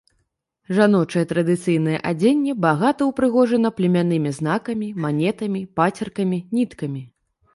Жаночае 0.77 1.21
традыцыйнае 1.31 1.97
адзенне 2.11 2.55
багата 2.65 3.01
ўпрыгожана 3.09 3.69
племяннымі 3.79 4.31
знакамі, 4.39 4.89
манетамі, 5.03 5.61
пацеркамі, 5.81 6.39
ніткамі. 6.59 7.03